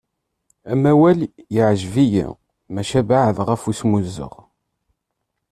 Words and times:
Amawal 0.71 1.19
yeɛǧeb-iyi 1.53 2.25
maca 2.73 2.99
beɛɛed 3.07 3.37
ɣef 3.47 3.61
usmuzzeɣ. 3.69 4.33